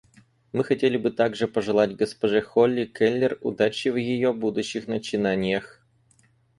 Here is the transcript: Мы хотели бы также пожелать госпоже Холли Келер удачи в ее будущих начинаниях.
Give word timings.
Мы 0.51 0.63
хотели 0.63 0.97
бы 0.97 1.11
также 1.11 1.47
пожелать 1.47 1.95
госпоже 1.95 2.41
Холли 2.41 2.87
Келер 2.87 3.37
удачи 3.41 3.89
в 3.89 3.97
ее 3.97 4.33
будущих 4.33 4.87
начинаниях. 4.87 5.79